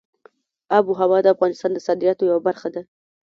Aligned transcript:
آب 0.77 0.85
وهوا 0.87 1.19
د 1.23 1.27
افغانستان 1.35 1.71
د 1.73 1.79
صادراتو 1.87 2.27
یوه 2.29 2.41
برخه 2.47 2.67
ده. 2.75 2.81